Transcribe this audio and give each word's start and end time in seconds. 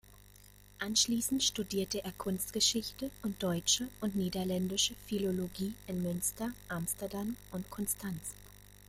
Anschließend 0.79 1.43
studierte 1.43 2.03
er 2.03 2.11
Kunstgeschichte 2.13 3.11
und 3.21 3.43
Deutsche 3.43 3.87
und 3.99 4.15
Niederländische 4.15 4.95
Philologie 5.05 5.75
in 5.85 6.01
Münster, 6.01 6.53
Amsterdam 6.69 7.37
und 7.51 7.69
Konstanz. 7.69 8.33